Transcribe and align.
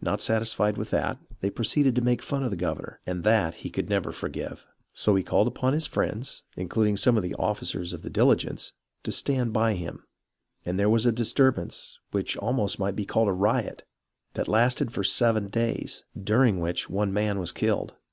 Not 0.00 0.22
satisfied 0.22 0.76
with 0.76 0.90
that, 0.90 1.18
they 1.40 1.50
proceeded 1.50 1.96
to 1.96 2.00
make 2.00 2.22
fun 2.22 2.44
of 2.44 2.52
the 2.52 2.56
gov 2.56 2.76
ernor, 2.78 2.96
and 3.06 3.24
that 3.24 3.54
he 3.56 3.70
could 3.70 3.88
never 3.90 4.12
forgive; 4.12 4.64
so 4.92 5.16
he 5.16 5.24
called 5.24 5.48
upon 5.48 5.72
his 5.72 5.88
friends, 5.88 6.44
including 6.56 6.96
some 6.96 7.16
of 7.16 7.24
the 7.24 7.34
officers 7.34 7.92
of 7.92 8.02
the 8.02 8.08
Diligence, 8.08 8.72
to 9.02 9.10
stand 9.10 9.52
by 9.52 9.74
him, 9.74 10.04
and 10.64 10.78
there 10.78 10.88
was 10.88 11.06
a 11.06 11.10
disturbance 11.10 11.98
which 12.12 12.36
almost 12.36 12.78
might 12.78 12.94
be 12.94 13.04
called 13.04 13.26
a 13.26 13.32
riot, 13.32 13.84
that 14.34 14.46
lasted 14.46 14.92
for 14.92 15.02
seven 15.02 15.48
days, 15.48 16.04
during 16.16 16.60
which 16.60 16.88
one 16.88 17.12
man 17.12 17.40
was 17.40 17.50
killed. 17.50 17.94